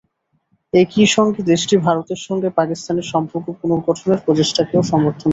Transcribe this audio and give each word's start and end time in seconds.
একই 0.73 1.07
সঙ্গে 1.15 1.41
দেশটি 1.51 1.75
ভারতের 1.85 2.19
সঙ্গে 2.27 2.49
পাকিস্তানের 2.59 3.07
সম্পর্ক 3.13 3.47
পুনর্গঠনের 3.59 4.23
প্রচেষ্টাকেও 4.25 4.83
সমর্থন 4.91 5.19
করবে। 5.19 5.29